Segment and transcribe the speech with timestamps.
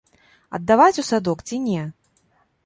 [0.57, 1.85] Аддаваць у садок ці не?